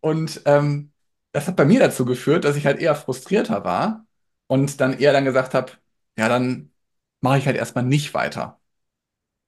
[0.00, 0.92] Und ähm,
[1.32, 4.06] das hat bei mir dazu geführt, dass ich halt eher frustrierter war
[4.48, 5.72] und dann eher dann gesagt habe,
[6.18, 6.72] ja, dann
[7.20, 8.60] mache ich halt erstmal nicht weiter.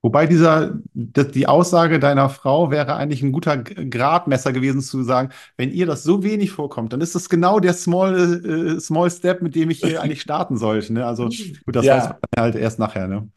[0.05, 5.71] Wobei dieser, die Aussage deiner Frau wäre eigentlich ein guter Gradmesser gewesen zu sagen, wenn
[5.71, 9.55] ihr das so wenig vorkommt, dann ist das genau der Small, äh, Small Step, mit
[9.55, 10.91] dem ich hier eigentlich starten sollte.
[10.91, 11.05] Ne?
[11.05, 13.07] Also gut, das weiß man Ja, halt erst nachher.
[13.07, 13.29] Ne?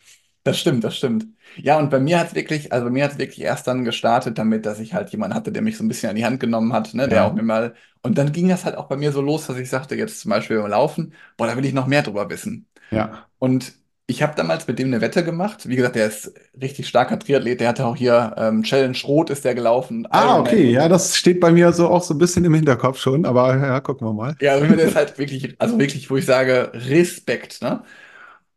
[0.46, 1.26] Das stimmt, das stimmt.
[1.56, 3.84] Ja, und bei mir hat es wirklich, also bei mir hat es wirklich erst dann
[3.84, 6.40] gestartet damit, dass ich halt jemanden hatte, der mich so ein bisschen an die Hand
[6.40, 8.96] genommen hat, ne, der auch Ja, mir mal, und dann ging das halt auch bei
[8.96, 11.72] mir so los, dass ich sagte, jetzt zum Beispiel beim Laufen, boah, da will ich
[11.74, 12.68] noch mehr drüber wissen.
[12.90, 13.28] ja.
[13.38, 13.74] Und
[14.06, 15.68] ich habe damals mit dem eine Wette gemacht.
[15.68, 17.60] Wie gesagt, der ist richtig starker Triathlet.
[17.60, 21.16] Der hatte auch hier ähm, Challenge Rot ist der gelaufen, Ah, Ironman okay, ja, das
[21.16, 24.12] steht bei mir so auch so ein bisschen im Hinterkopf schon, aber ja, gucken wir
[24.14, 24.36] mal.
[24.40, 27.82] Ja, also der ist halt wirklich, also wirklich, wo ich sage, Respekt, ne?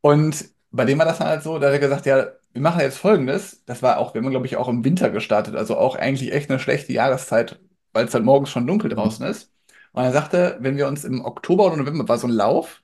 [0.01, 2.81] Und bei dem war das dann halt so, da hat er gesagt, ja, wir machen
[2.81, 3.63] jetzt Folgendes.
[3.65, 6.49] Das war auch, wir haben, glaube ich, auch im Winter gestartet, also auch eigentlich echt
[6.49, 7.59] eine schlechte Jahreszeit,
[7.93, 8.95] weil es halt morgens schon dunkel Mhm.
[8.95, 9.51] draußen ist.
[9.93, 12.83] Und er sagte, wenn wir uns im Oktober oder November war so ein Lauf,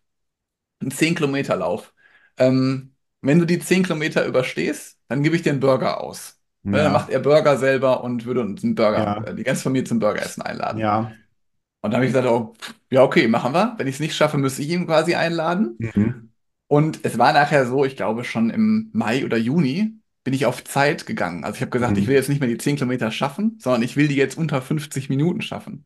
[0.82, 1.94] ein zehn Kilometer Lauf.
[2.38, 6.40] Ähm, wenn du die 10 Kilometer überstehst, dann gebe ich dir einen Burger aus.
[6.72, 9.44] Ne, dann macht Ja, er Burger selber und würde uns einen Burger, ja, äh, die
[9.44, 10.84] ganze Familie zum Burgeressen einladen.
[10.84, 11.18] ja.
[11.82, 12.56] Und dann habe ich gesagt, oh,
[12.90, 13.76] ja, okay, machen wir.
[13.78, 15.80] Wenn ich es nicht schaffe, müsste ich ihn quasi einladen.
[15.80, 16.25] Mhm.
[16.68, 20.64] Und es war nachher so, ich glaube schon im Mai oder Juni bin ich auf
[20.64, 21.44] Zeit gegangen.
[21.44, 22.16] Also ich habe gesagt, ich will Mhm.
[22.16, 25.42] jetzt nicht mehr die 10 Kilometer schaffen, sondern ich will die jetzt unter 50 Minuten
[25.42, 25.86] schaffen.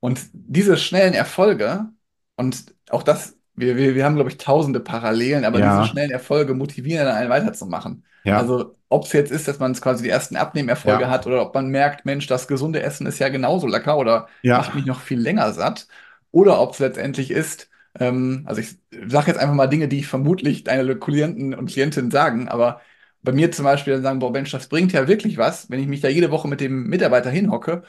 [0.00, 1.88] Und diese schnellen Erfolge,
[2.36, 6.10] und auch das, wir, wir, wir haben, glaube ich, tausende Parallelen, aber diese Ja, schnellen
[6.10, 8.04] Erfolge motivieren dann einen weiterzumachen.
[8.24, 11.42] ja, Also, ob es jetzt ist, dass man quasi die ersten Abnehmerfolge ja, hat oder
[11.42, 15.00] ob man merkt, Mensch, das gesunde Essen ist ja genauso lecker oder macht mich noch
[15.00, 15.88] viel länger satt.
[16.30, 18.76] Oder ob es letztendlich ist, ähm, also ich
[19.08, 22.80] sage jetzt einfach mal Dinge, die ich vermutlich deine Klienten und Klientinnen sagen, aber
[23.22, 25.88] bei mir zum Beispiel dann sagen, boah, Mensch, das bringt ja wirklich was, wenn ich
[25.88, 27.82] mich da jede Woche mit dem Mitarbeiter hinhocke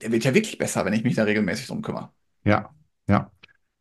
[0.00, 2.10] der wird ja wirklich besser, wenn ich mich da regelmäßig drum kümmere.
[2.44, 2.70] ja,
[3.08, 3.30] ja.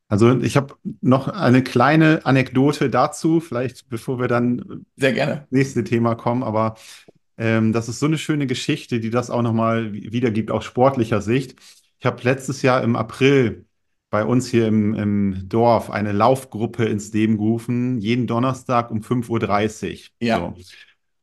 [0.08, 5.48] Also ich habe noch eine kleine Anekdote dazu, vielleicht bevor wir dann ins Sehr gerne.
[5.50, 6.76] nächste Thema kommen, aber
[7.38, 11.56] ähm, das ist so eine schöne Geschichte, die das auch nochmal wiedergibt aus sportlicher Sicht.
[12.00, 13.66] Ich habe letztes Jahr im April
[14.16, 19.92] bei uns hier im, im Dorf eine Laufgruppe ins Leben gerufen, jeden Donnerstag um 5.30
[19.92, 20.00] Uhr.
[20.26, 20.56] Ja, So.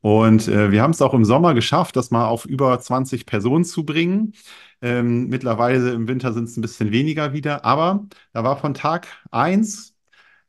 [0.02, 3.64] Und äh, wir haben es auch im Sommer geschafft, das mal auf über 20 Personen
[3.64, 4.34] zu bringen.
[4.82, 9.06] Ähm, mittlerweile im Winter sind es ein bisschen weniger wieder, aber da war von Tag
[9.30, 9.94] eins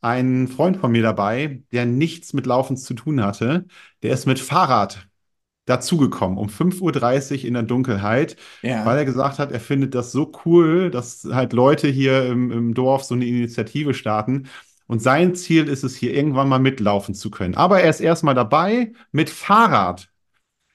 [0.01, 3.67] ein Freund von mir dabei, der nichts mit Laufen zu tun hatte.
[4.01, 5.07] Der ist mit Fahrrad
[5.65, 8.35] dazugekommen um 5.30 Uhr in der Dunkelheit,
[8.81, 12.51] weil ja, er gesagt hat, er findet das so cool, dass halt Leute hier im,
[12.51, 14.47] im Dorf so eine Initiative starten.
[14.87, 17.55] Und sein Ziel ist es, hier irgendwann mal mitlaufen zu können.
[17.55, 20.09] Aber er ist erstmal dabei mit Fahrrad,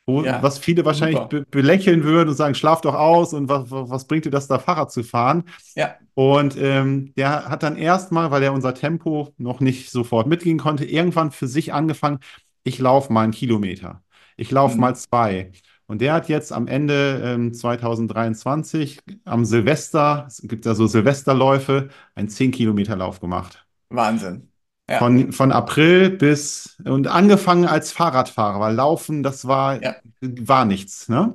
[0.06, 3.70] wo, ja, was viele wahrscheinlich be belächeln würden und sagen, schlaf doch aus und was,
[3.70, 5.44] was bringt dir das da, Fahrrad zu fahren?
[5.74, 10.58] Ja, Und ähm, der hat dann erstmal, weil er unser Tempo noch nicht sofort mitgehen
[10.58, 12.20] konnte, irgendwann für sich angefangen,
[12.64, 14.02] ich laufe mal einen Kilometer,
[14.38, 14.96] ich laufe mal mhm.
[14.96, 15.52] zwei.
[15.86, 21.88] Und der hat jetzt am Ende ähm, 2023 am Silvester, es gibt ja so Silvesterläufe,
[22.14, 23.66] einen 10-Kilometer-Lauf gemacht.
[23.88, 24.50] Wahnsinn.
[24.88, 30.64] Ja, Von, von April bis und angefangen als Fahrradfahrer, weil Laufen, das war, ja, war
[30.64, 31.34] nichts, ne?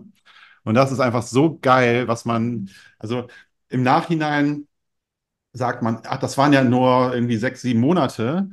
[0.63, 3.27] Und das ist einfach so geil, was man, also
[3.69, 4.67] im Nachhinein
[5.51, 8.49] sagt man, ach, das waren ja nur irgendwie sechs, sieben Monate,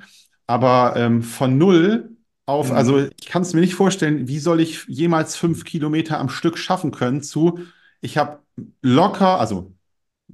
[0.46, 2.10] aber ähm, von null
[2.50, 3.10] auf, also mhm.
[3.20, 6.90] ich kann es mir nicht vorstellen, wie soll ich jemals fünf Kilometer am Stück schaffen
[6.90, 7.60] können zu,
[8.00, 8.40] ich habe
[8.82, 9.72] locker, also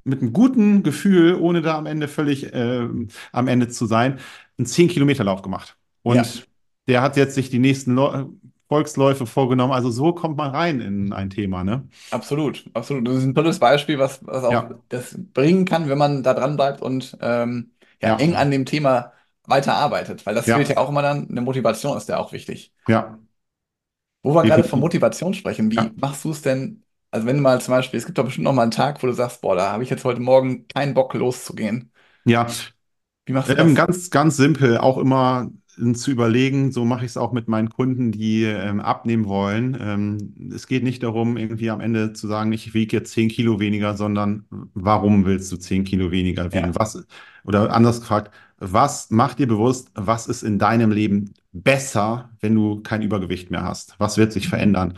[0.03, 4.19] mit einem guten Gefühl, ohne da am Ende völlig ähm, am Ende zu sein,
[4.57, 5.77] einen zehn Kilometer Lauf gemacht.
[6.09, 6.47] Ja, Und
[6.87, 8.33] der hat jetzt sich die nächsten Lo
[8.69, 9.71] Volksläufe vorgenommen.
[9.73, 11.87] Also so kommt man rein in ein Thema, ne?
[12.09, 13.07] absolut, absolut.
[13.07, 16.33] Das ist ein tolles Beispiel, was, was auch Ja, das bringen kann, wenn man da
[16.33, 19.13] dran bleibt und ähm, ja, ja, eng an dem Thema
[19.47, 22.73] weiterarbeitet, weil das fehlt ja, ja auch immer dann, eine Motivation ist ja auch wichtig.
[22.87, 23.19] ja,
[24.23, 24.79] Wo wir gerade von.
[24.79, 26.83] Motivation sprechen, Ja, wie machst du es denn?
[27.11, 29.07] Also wenn du mal zum Beispiel, es gibt doch bestimmt noch mal einen Tag, wo
[29.07, 31.91] du sagst, boah, da habe ich jetzt heute Morgen keinen Bock loszugehen.
[32.25, 32.63] ja.
[33.25, 33.75] Wie machst du Ähm, das?
[33.75, 37.69] ganz, ganz simpel, auch immer ähm, zu überlegen, so mache ich es auch mit meinen
[37.69, 39.77] Kunden, die ähm, abnehmen wollen.
[39.79, 43.59] Ähm, es geht nicht darum, irgendwie am Ende zu sagen, ich wiege jetzt 10 Kilo
[43.59, 46.75] weniger, sondern warum willst du 10 Kilo weniger wiegen?
[46.75, 47.05] Ja, Was,
[47.45, 52.81] oder anders gefragt, was macht dir bewusst, was ist in deinem Leben besser, wenn du
[52.81, 53.95] kein Übergewicht mehr hast?
[53.99, 54.95] Was wird sich verändern?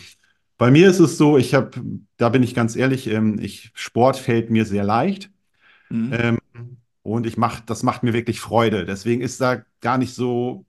[0.57, 1.71] Bei mir ist es so, ich habe,
[2.17, 5.31] da bin ich ganz ehrlich, ähm, ich, Sport fällt mir sehr leicht.
[5.89, 6.13] Mhm.
[6.13, 6.39] Ähm,
[7.03, 8.85] und ich mach, das macht mir wirklich Freude.
[8.85, 10.65] Deswegen ist da gar nicht so,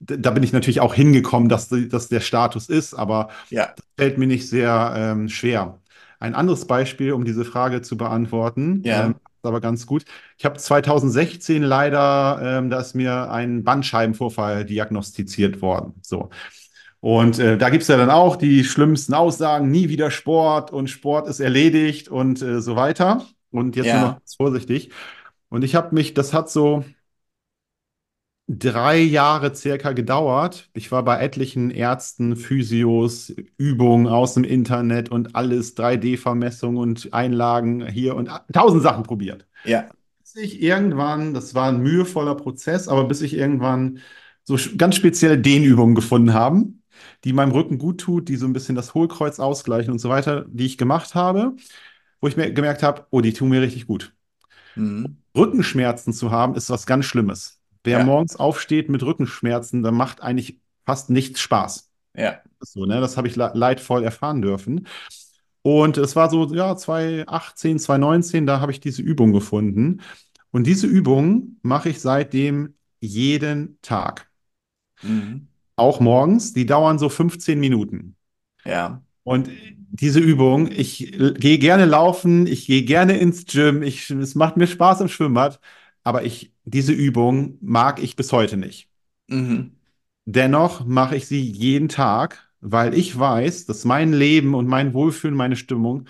[0.00, 4.18] da bin ich natürlich auch hingekommen, dass, dass der Status ist, aber Ja, das fällt
[4.18, 5.80] mir nicht sehr ähm, schwer.
[6.20, 10.04] Ein anderes Beispiel, um diese Frage zu beantworten, ähm, ja, ist aber ganz gut.
[10.38, 15.94] Ich habe 2016 leider, ähm, da ist mir ein Bandscheibenvorfall diagnostiziert worden.
[16.02, 16.30] So.
[17.00, 20.88] Und äh, da gibt es ja dann auch die schlimmsten Aussagen, nie wieder Sport und
[20.88, 23.24] Sport ist erledigt und äh, so weiter.
[23.50, 24.90] Und jetzt nur noch ja, ganz vorsichtig.
[25.48, 26.84] Und ich habe mich, das hat so
[28.48, 30.70] drei Jahre circa gedauert.
[30.74, 37.86] Ich war bei etlichen Ärzten, Physios, Übungen aus dem Internet und alles, 3D-Vermessung und Einlagen
[37.86, 39.46] hier und tausend Sachen probiert.
[39.64, 39.88] ja.
[40.22, 44.00] Bis ich irgendwann, das war ein mühevoller Prozess, aber bis ich irgendwann
[44.42, 46.82] so ganz spezielle Dehnübungen gefunden haben,
[47.24, 50.44] die meinem Rücken gut tut, die so ein bisschen das Hohlkreuz ausgleichen und so weiter,
[50.48, 51.54] die ich gemacht habe,
[52.20, 54.14] wo ich mir gemerkt habe, oh, die tun mir richtig gut.
[54.74, 55.22] Mhm.
[55.36, 57.60] Rückenschmerzen zu haben, ist was ganz Schlimmes.
[57.86, 61.90] Wer Ja, morgens aufsteht mit Rückenschmerzen, dann macht eigentlich fast nichts Spaß.
[62.14, 62.42] ja.
[62.60, 63.00] So, ne?
[63.00, 64.86] Das habe ich le- leidvoll erfahren dürfen.
[65.62, 70.02] Und es war so, ja, 2018, 2019, da habe ich diese Übung gefunden.
[70.52, 74.30] Und diese Übung mache ich seitdem jeden Tag.
[75.02, 75.48] Mhm.
[75.76, 76.52] Auch morgens.
[76.52, 78.16] Die dauern so 15 Minuten.
[78.64, 79.02] Ja.
[79.24, 79.50] Und
[79.90, 84.66] diese Übung, ich gehe gerne laufen, ich gehe gerne ins Gym, ich, es macht mir
[84.66, 85.60] Spaß im Schwimmbad,
[86.06, 88.88] aber ich, diese Übung mag ich bis heute nicht.
[89.28, 89.72] Mhm.
[90.24, 95.36] Dennoch mache ich sie jeden Tag, weil ich weiß, dass mein Leben und mein Wohlfühlen,
[95.36, 96.06] meine Stimmung,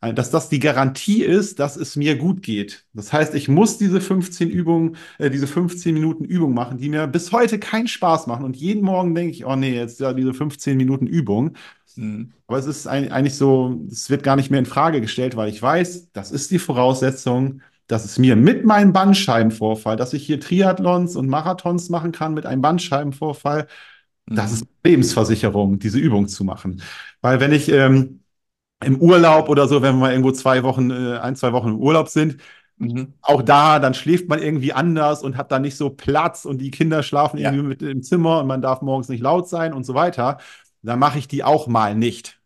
[0.00, 2.86] äh, dass das die Garantie ist, dass es mir gut geht.
[2.94, 7.06] Das heißt, ich muss diese 15 Übungen, äh, diese 15 Minuten Übung machen, die mir
[7.08, 8.44] bis heute keinen Spaß machen.
[8.44, 11.56] Und jeden Morgen denke ich, oh nee, jetzt ja diese 15 Minuten Übung.
[11.96, 12.32] Mhm.
[12.46, 15.48] Aber es ist ein- eigentlich so, es wird gar nicht mehr in Frage gestellt, weil
[15.50, 20.40] ich weiß, das ist die Voraussetzung, dass es mir mit meinem Bandscheibenvorfall, dass ich hier
[20.40, 23.66] Triathlons und Marathons machen kann mit einem Bandscheibenvorfall,
[24.34, 24.68] das ist Mhm.
[24.84, 26.82] Lebensversicherung, diese Übung zu machen.
[27.20, 28.22] Weil wenn ich ähm,
[28.84, 31.80] im Urlaub oder so, wenn wir mal irgendwo zwei Wochen, äh, ein, zwei Wochen im
[31.80, 32.38] Urlaub sind,
[32.78, 33.12] Mhm.
[33.22, 36.70] auch da, dann schläft man irgendwie anders und hat da nicht so Platz und die
[36.70, 37.50] Kinder schlafen Ja.
[37.50, 40.38] irgendwie mit im Zimmer und man darf morgens nicht laut sein und so weiter.
[40.82, 42.40] Dann mache ich die auch mal nicht.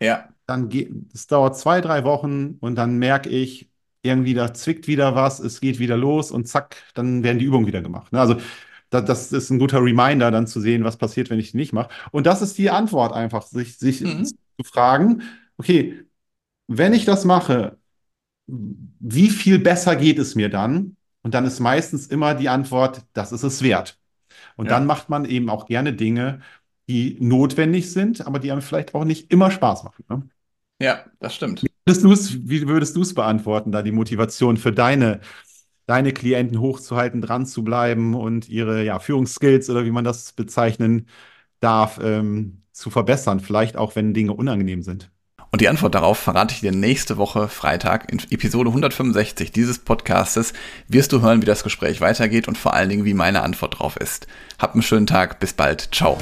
[0.00, 0.30] Ja.
[0.46, 3.69] Dann geht, es dauert zwei, drei Wochen und dann merke ich,
[4.02, 7.66] irgendwie da zwickt wieder was, es geht wieder los und zack, dann werden die Übungen
[7.66, 8.12] wieder gemacht.
[8.12, 8.20] Ne?
[8.20, 8.36] Also
[8.90, 11.72] da, das ist ein guter Reminder, dann zu sehen, was passiert, wenn ich die nicht
[11.72, 11.90] mache.
[12.12, 14.24] Und das ist die Antwort einfach, sich, sich Mhm.
[14.58, 15.22] zu fragen,
[15.58, 16.04] okay,
[16.68, 17.78] wenn ich das mache,
[18.46, 20.96] wie viel besser geht es mir dann?
[21.22, 23.98] Und dann ist meistens immer die Antwort, das ist es wert.
[24.56, 24.86] Und dann Ja.
[24.86, 26.40] macht man eben auch gerne Dinge,
[26.88, 30.04] die notwendig sind, aber die einem vielleicht auch nicht immer Spaß machen.
[30.08, 30.28] Ne?
[30.80, 31.64] Ja, das stimmt.
[31.86, 35.20] Wie würdest du es beantworten, da die Motivation für deine,
[35.86, 41.06] deine Klienten hochzuhalten, dran zu bleiben und ihre ja, Führungsskills oder wie man das bezeichnen
[41.60, 45.10] darf, ähm, zu verbessern, vielleicht auch wenn Dinge unangenehm sind?
[45.52, 50.52] Und die Antwort darauf verrate ich dir nächste Woche Freitag in Episode 165 dieses Podcastes.
[50.86, 53.96] Wirst du hören, wie das Gespräch weitergeht und vor allen Dingen, wie meine Antwort drauf
[53.96, 54.28] ist.
[54.60, 55.40] Habt einen schönen Tag.
[55.40, 55.88] Bis bald.
[55.92, 56.16] Ciao.